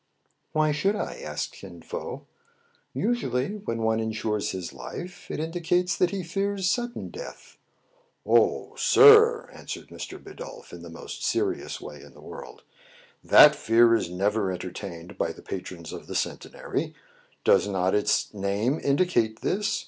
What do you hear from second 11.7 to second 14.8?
way in the world," that fear is never enter